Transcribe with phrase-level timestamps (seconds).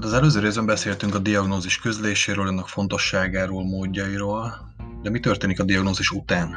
[0.00, 5.64] Tehát az előző részben beszéltünk a diagnózis közléséről, annak fontosságáról, módjairól, de mi történik a
[5.64, 6.56] diagnózis után?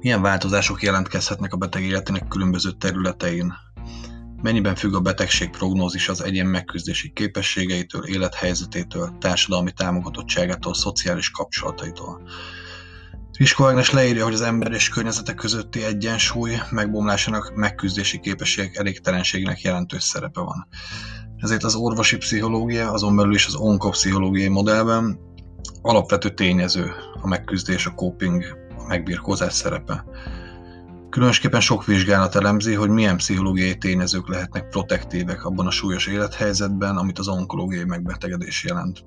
[0.00, 3.52] Milyen változások jelentkezhetnek a beteg életének különböző területein?
[4.42, 12.22] Mennyiben függ a betegség prognózis az egyén megküzdési képességeitől, élethelyzetétől, társadalmi támogatottságától, szociális kapcsolataitól?
[13.38, 20.02] Risko Ágnes leírja, hogy az ember és környezete közötti egyensúly megbomlásának megküzdési képességek elégtelenségének jelentős
[20.02, 20.68] szerepe van.
[21.44, 25.18] Ezért az orvosi pszichológia, azon belül is az onkopszichológiai modellben
[25.82, 28.44] alapvető tényező a megküzdés, a coping,
[28.78, 30.04] a megbirkózás szerepe.
[31.10, 37.18] Különösképpen sok vizsgálat elemzi, hogy milyen pszichológiai tényezők lehetnek protektívek abban a súlyos élethelyzetben, amit
[37.18, 39.04] az onkológiai megbetegedés jelent.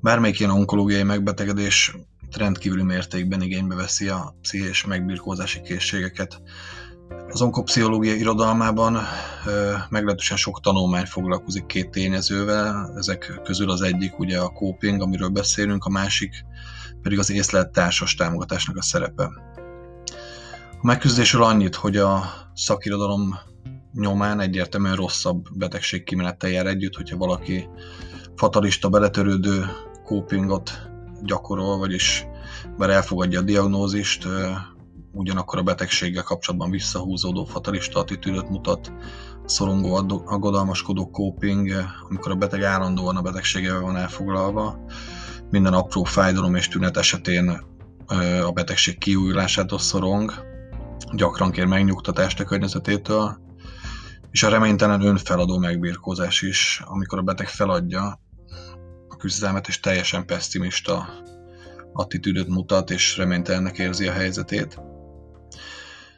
[0.00, 1.96] Bármelyik ilyen onkológiai megbetegedés
[2.36, 6.42] rendkívüli mértékben igénybe veszi a pszichés megbirkózási készségeket.
[7.28, 8.98] Az onkopsziológia irodalmában
[9.88, 15.84] meglehetősen sok tanulmány foglalkozik két tényezővel, ezek közül az egyik ugye a coping, amiről beszélünk,
[15.84, 16.44] a másik
[17.02, 19.30] pedig az észlelt társas támogatásnak a szerepe.
[20.80, 23.38] A megküzdésről annyit, hogy a szakirodalom
[23.92, 27.68] nyomán egyértelműen rosszabb betegség kimenettel jár együtt, hogyha valaki
[28.36, 29.66] fatalista, beletörődő
[30.04, 30.90] copingot
[31.22, 32.26] gyakorol, vagyis
[32.78, 34.26] bár elfogadja a diagnózist,
[35.12, 38.92] ugyanakkor a betegséggel kapcsolatban visszahúzódó fatalista attitűdöt mutat,
[39.44, 41.70] szorongó, aggodalmaskodó coping,
[42.08, 44.84] amikor a beteg állandóan a betegségével van elfoglalva,
[45.50, 47.60] minden apró fájdalom és tünet esetén
[48.44, 50.32] a betegség kiújulásától szorong,
[51.12, 53.40] gyakran kér megnyugtatást a környezetétől,
[54.30, 58.20] és a reménytelen önfeladó megbírkozás is, amikor a beteg feladja
[59.08, 61.08] a küzdelmet és teljesen pessimista
[61.92, 64.80] attitűdöt mutat és reménytelennek érzi a helyzetét.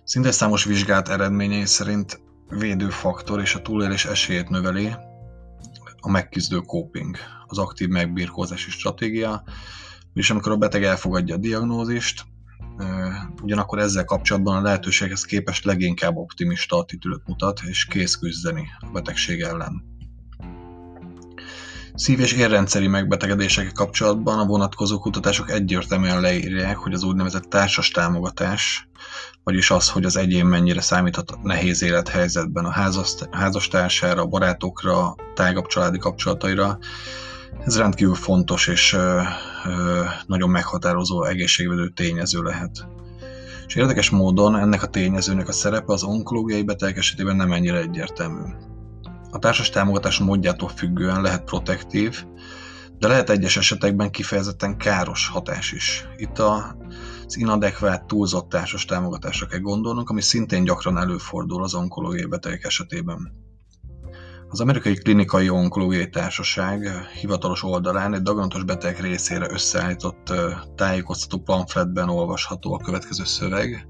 [0.05, 4.95] Szinte számos vizsgált eredményei szerint védőfaktor és a túlélés esélyét növeli
[6.01, 7.17] a megküzdő coping,
[7.47, 9.45] az aktív megbírkózási stratégia,
[10.15, 12.25] és amikor a beteg elfogadja a diagnózist,
[13.43, 19.41] ugyanakkor ezzel kapcsolatban a lehetőséghez képest leginkább optimista attitűdöt mutat, és kész küzdeni a betegség
[19.41, 19.94] ellen.
[21.97, 28.89] Szív- és érrendszeri megbetegedésekkel kapcsolatban a vonatkozó kutatások egyértelműen leírják, hogy az úgynevezett társas támogatás,
[29.45, 32.95] vagyis az, hogy az egyén mennyire számíthat nehéz élethelyzetben a
[33.31, 36.79] házastársára, a barátokra, tágabb családi kapcsolataira,
[37.65, 38.97] ez rendkívül fontos és
[40.27, 42.87] nagyon meghatározó egészségvedő tényező lehet.
[43.67, 48.43] És érdekes módon ennek a tényezőnek a szerepe az onkológiai betegek esetében nem ennyire egyértelmű.
[49.35, 52.25] A társas támogatás módjától függően lehet protektív,
[52.99, 56.09] de lehet egyes esetekben kifejezetten káros hatás is.
[56.17, 56.77] Itt a,
[57.27, 63.33] az inadekvát, túlzott társas támogatásra kell gondolnunk, ami szintén gyakran előfordul az onkológiai betegek esetében.
[64.49, 70.33] Az Amerikai Klinikai Onkológiai Társaság hivatalos oldalán egy daganatos beteg részére összeállított
[70.75, 73.89] tájékoztató pamfletben olvasható a következő szöveg.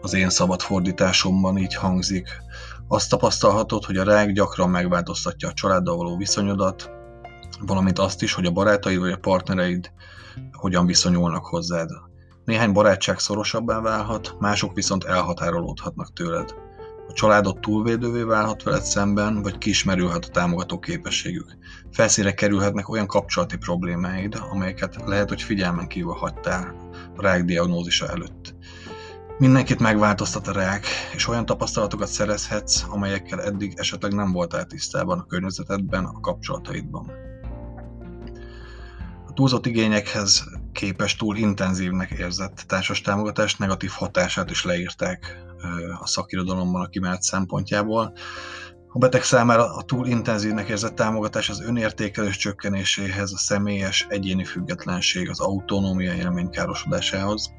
[0.00, 2.28] Az én szabad fordításomban így hangzik.
[2.88, 6.90] Azt tapasztalhatod, hogy a rák gyakran megváltoztatja a családdal való viszonyodat,
[7.66, 9.90] valamint azt is, hogy a barátaid vagy a partnereid
[10.52, 11.88] hogyan viszonyulnak hozzád.
[12.44, 16.54] Néhány barátság szorosabbá válhat, mások viszont elhatárolódhatnak tőled.
[17.08, 21.56] A családot túlvédővé válhat veled szemben, vagy kismerülhet a támogató képességük.
[21.90, 26.74] Felszínre kerülhetnek olyan kapcsolati problémáid, amelyeket lehet, hogy figyelmen kívül hagytál
[27.16, 28.53] a rák diagnózisa előtt.
[29.38, 35.24] Mindenkit megváltoztat a rák, és olyan tapasztalatokat szerezhetsz, amelyekkel eddig esetleg nem voltál tisztában a
[35.24, 37.10] környezetedben, a kapcsolataidban.
[39.26, 45.38] A túlzott igényekhez képes túl intenzívnek érzett társas támogatás negatív hatását is leírták
[46.00, 48.12] a szakirodalomban a kimelt szempontjából.
[48.88, 55.30] A beteg számára a túl intenzívnek érzett támogatás az önértékelés csökkenéséhez, a személyes egyéni függetlenség,
[55.30, 57.52] az autonómia élmény károsodásához,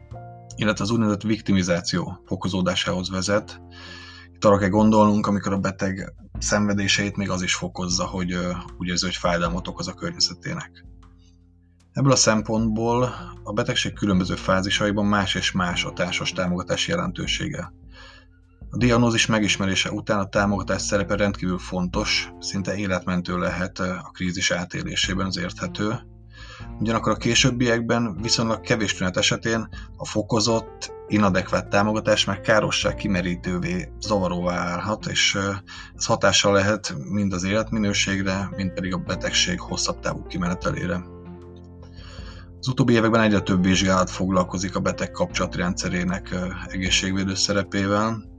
[0.56, 3.62] illetve az úgynevezett viktimizáció fokozódásához vezet.
[4.34, 8.38] Itt arra kell gondolnunk, amikor a beteg szenvedéseit még az is fokozza, hogy
[8.78, 10.86] úgy érzi, hogy fájdalmat okoz a környezetének.
[11.92, 13.14] Ebből a szempontból
[13.44, 17.74] a betegség különböző fázisaiban más és más a társas támogatás jelentősége.
[18.70, 25.26] A diagnózis megismerése után a támogatás szerepe rendkívül fontos, szinte életmentő lehet a krízis átélésében
[25.26, 26.15] az érthető.
[26.80, 29.68] Ugyanakkor a későbbiekben viszonylag kevés tünet esetén
[29.98, 35.38] a fokozott, inadekvát támogatás már károsság kimerítővé, zavaróvá állhat, és
[35.96, 41.04] ez hatással lehet mind az életminőségre, mind pedig a betegség hosszabb távú kimenetelére.
[42.60, 46.36] Az utóbbi években egyre több vizsgálat foglalkozik a beteg kapcsolatrendszerének
[46.68, 48.34] egészségvédő szerepével,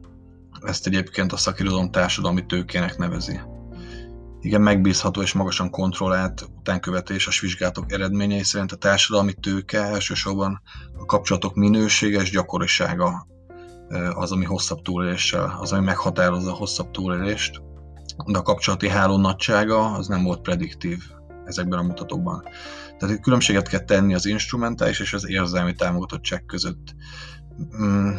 [0.60, 3.40] ezt egyébként a szakirodalom társadalmi tőkének nevezi.
[4.46, 10.62] Igen megbízható és magasan kontrollált utánkövetéses vizsgálatok eredményei szerint a társadalmi tőke elsősorban
[10.98, 13.26] a kapcsolatok minősége és gyakorisága
[14.14, 17.62] az, ami hosszabb túléléssel, az, ami meghatározza a hosszabb túlélést,
[18.26, 20.98] de a kapcsolati háló nagysága az nem volt prediktív
[21.44, 22.42] ezekben a mutatókban.
[22.98, 26.94] Tehát különbséget kell tenni az instrumentális és az érzelmi támogatottság között.
[27.82, 28.10] Mm,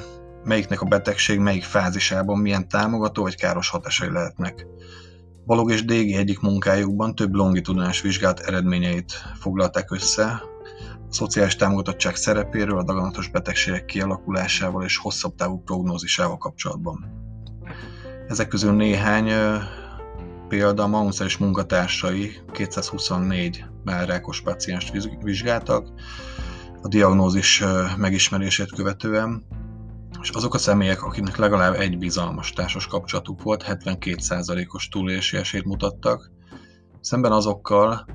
[0.43, 4.65] melyiknek a betegség melyik fázisában milyen támogató vagy káros hatásai lehetnek.
[5.47, 10.41] Balog és Dégi egyik munkájukban több longitudinás vizsgálat eredményeit foglalták össze,
[11.09, 17.05] a szociális támogatottság szerepéről, a daganatos betegségek kialakulásával és hosszabb távú prognózisával kapcsolatban.
[18.27, 19.31] Ezek közül néhány
[20.47, 25.87] példa a és munkatársai 224 rákos pacienst vizsgáltak,
[26.81, 27.63] a diagnózis
[27.97, 29.45] megismerését követően,
[30.21, 36.31] és azok a személyek, akiknek legalább egy bizalmas társas kapcsolatuk volt, 72%-os túlélési esélyt mutattak,
[37.01, 38.05] szemben azokkal,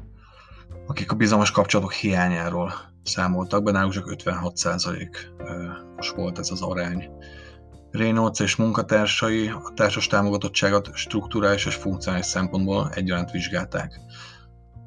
[0.87, 2.73] akik a bizalmas kapcsolatok hiányáról
[3.03, 7.11] számoltak be, náluk csak 56%-os volt ez az arány.
[7.91, 14.01] Reynolds és munkatársai a társas támogatottságot strukturális és funkcionális szempontból egyaránt vizsgálták.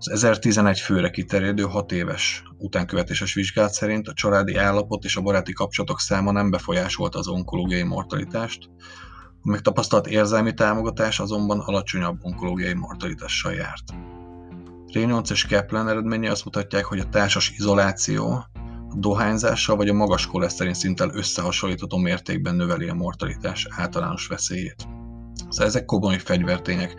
[0.08, 5.54] Az 1011 főre kiterjedő 6 éves utánkövetéses vizsgálat szerint a családi állapot és a baráti
[5.54, 8.70] kapcsolatok száma nem befolyásolta az onkológiai mortalitást,
[9.42, 13.84] a megtapasztalt érzelmi támogatás azonban alacsonyabb onkológiai mortalitással járt.
[14.94, 18.32] Reynolds és Kaplan eredménye azt mutatják, hogy a társas izoláció
[18.90, 24.88] a dohányzással vagy a magas koleszterin szinttel összehasonlítható mértékben növeli a mortalitás általános veszélyét.
[25.50, 26.96] Szóval ezek komoly fegyvertények,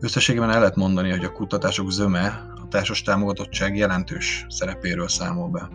[0.00, 2.26] Összességében el lehet mondani, hogy a kutatások zöme
[2.62, 5.70] a társas támogatottság jelentős szerepéről számol be.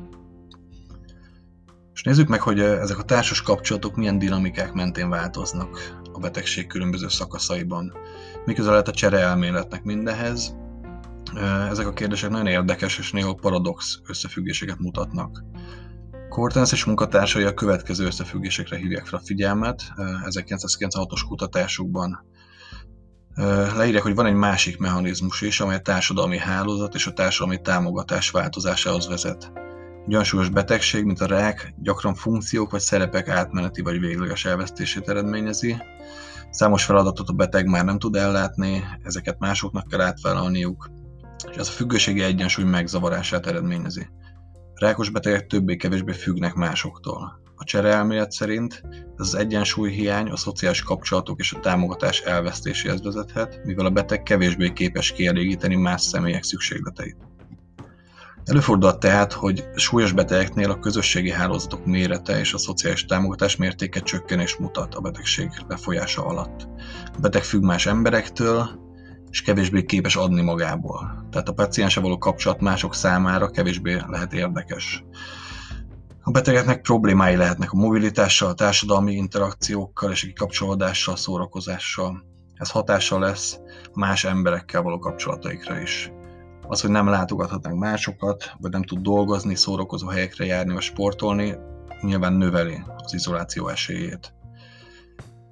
[1.93, 7.07] És nézzük meg, hogy ezek a társas kapcsolatok milyen dinamikák mentén változnak a betegség különböző
[7.07, 7.93] szakaszaiban.
[8.45, 10.55] Miközben lehet a csere elméletnek mindehez.
[11.69, 15.43] Ezek a kérdések nagyon érdekes és néha paradox összefüggéseket mutatnak.
[16.29, 22.25] Cortens és munkatársai a következő összefüggésekre hívják fel a figyelmet 1996-os kutatásukban
[23.75, 28.29] leírják, hogy van egy másik mechanizmus is, amely a társadalmi hálózat és a társadalmi támogatás
[28.29, 29.51] változásához vezet.
[30.05, 35.09] Egy olyan súlyos betegség, mint a rák, gyakran funkciók vagy szerepek átmeneti vagy végleges elvesztését
[35.09, 35.77] eredményezi.
[36.49, 40.89] Számos feladatot a beteg már nem tud ellátni, ezeket másoknak kell átvállalniuk,
[41.51, 44.09] és ez a függőségi egyensúly megzavarását eredményezi.
[44.73, 47.41] Rákos betegek többé-kevésbé függnek másoktól.
[47.61, 48.81] A csereelmélet szerint
[49.17, 54.23] ez az egyensúly hiány a szociális kapcsolatok és a támogatás elvesztéséhez vezethet, mivel a beteg
[54.23, 57.17] kevésbé képes kielégíteni más személyek szükségleteit.
[58.45, 64.59] Előfordulhat tehát, hogy súlyos betegeknél a közösségi hálózatok mérete és a szociális támogatás mértéke csökkenést
[64.59, 66.67] mutat a betegség lefolyása alatt.
[67.05, 68.69] A beteg függ más emberektől,
[69.29, 71.27] és kevésbé képes adni magából.
[71.31, 75.03] Tehát a paciense való kapcsolat mások számára kevésbé lehet érdekes.
[76.31, 82.23] A betegeknek problémái lehetnek a mobilitással, a társadalmi interakciókkal és a kikapcsolódással, szórakozással.
[82.53, 83.59] Ez hatással lesz
[83.93, 86.11] más emberekkel való kapcsolataikra is.
[86.67, 91.55] Az, hogy nem látogathatnak másokat, vagy nem tud dolgozni, szórakozó helyekre járni vagy sportolni,
[92.01, 94.33] nyilván növeli az izoláció esélyét.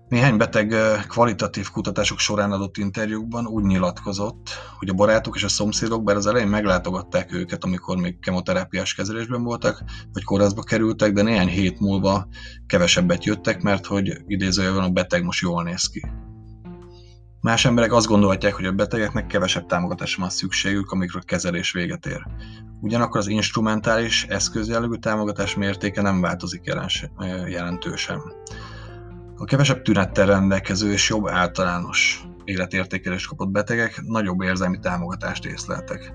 [0.10, 0.76] Néhány beteg
[1.08, 6.26] kvalitatív kutatások során adott interjúkban úgy nyilatkozott, hogy a barátok és a szomszédok bár az
[6.26, 9.84] elején meglátogatták őket, amikor még kemoterápiás kezelésben voltak,
[10.14, 12.28] vagy kórházba kerültek, de néhány hét múlva
[12.68, 16.06] kevesebbet jöttek, mert hogy idézőjelben a beteg most jól néz ki.
[17.42, 22.06] Más emberek azt gondolhatják, hogy a betegeknek kevesebb támogatásra van szükségük, amikor a kezelés véget
[22.06, 22.26] ér.
[22.82, 26.74] Ugyanakkor az instrumentális, eszközjellegű támogatás mértéke nem változik
[27.48, 28.22] jelentősen.
[29.42, 36.14] A kevesebb tünettel rendelkező és jobb általános életértékelést kapott betegek nagyobb érzelmi támogatást észleltek.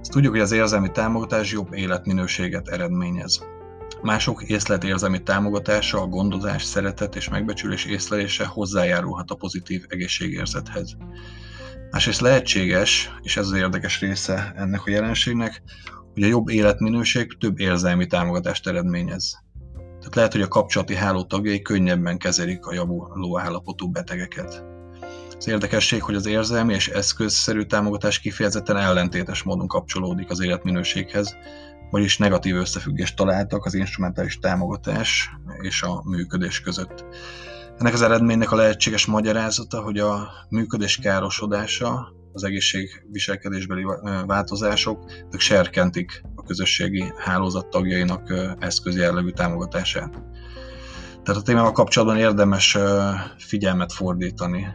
[0.00, 3.46] Ezt tudjuk, hogy az érzelmi támogatás jobb életminőséget eredményez.
[4.02, 10.96] Mások észlelt érzelmi támogatása, a gondozás, szeretet és megbecsülés észlelése hozzájárulhat a pozitív egészségérzethez.
[11.90, 15.62] Másrészt lehetséges, és ez az érdekes része ennek a jelenségnek,
[16.14, 19.47] hogy a jobb életminőség több érzelmi támogatást eredményez.
[20.08, 24.64] Tehát lehet, hogy a kapcsolati háló tagjai könnyebben kezelik a javuló állapotú betegeket.
[25.38, 31.36] Az érdekesség, hogy az érzelmi és eszközszerű támogatás kifejezetten ellentétes módon kapcsolódik az életminőséghez,
[31.90, 37.04] vagyis negatív összefüggést találtak az instrumentális támogatás és a működés között.
[37.78, 43.86] Ennek az eredménynek a lehetséges magyarázata, hogy a működés károsodása, az egészségviselkedésbeli
[44.26, 50.22] változások, ezek serkentik közösségi hálózat tagjainak eszközjellegű támogatását.
[51.22, 52.78] Tehát a témával kapcsolatban érdemes
[53.38, 54.66] figyelmet fordítani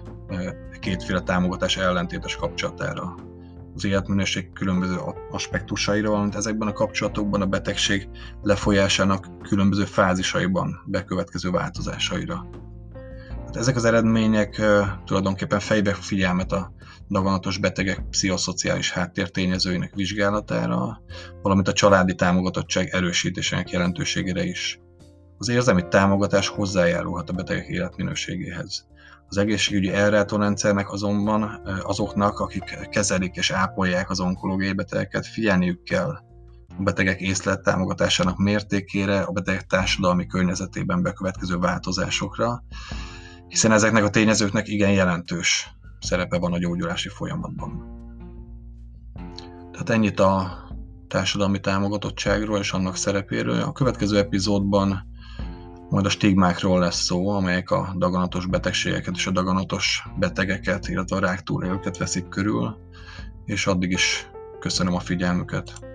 [0.79, 3.15] kétféle támogatás ellentétes kapcsolatára
[3.75, 4.95] az életminőség különböző
[5.31, 8.09] aspektusaira, valamint ezekben a kapcsolatokban a betegség
[8.41, 12.45] lefolyásának különböző fázisaiban bekövetkező változásaira.
[13.53, 14.61] Ezek az eredmények
[15.05, 16.71] tulajdonképpen fejbe figyelmet a
[17.09, 21.01] daganatos betegek pszichoszociális háttértényezőinek vizsgálatára,
[21.41, 24.79] valamint a családi támogatottság erősítésének jelentőségére is.
[25.37, 28.85] Az érzelmi támogatás hozzájárulhat a betegek életminőségéhez.
[29.27, 36.09] Az egészségügyi ellátorendszernek azonban azoknak, akik kezelik és ápolják az onkológiai betegeket, figyelniük kell
[36.77, 42.63] a betegek észlet támogatásának mértékére, a betegek társadalmi környezetében bekövetkező változásokra,
[43.53, 45.67] hiszen ezeknek a tényezőknek igen jelentős
[45.99, 47.83] szerepe van a gyógyulási folyamatban.
[49.71, 50.57] Tehát ennyit a
[51.07, 53.61] társadalmi támogatottságról és annak szerepéről.
[53.61, 55.05] A következő epizódban
[55.89, 61.19] majd a stigmákról lesz szó, amelyek a daganatos betegségeket és a daganatos betegeket, illetve a
[61.19, 62.77] rák túlélőket veszik körül,
[63.45, 64.29] és addig is
[64.59, 65.92] köszönöm a figyelmüket.